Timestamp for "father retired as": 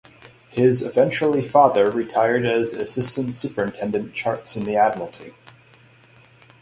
1.43-2.73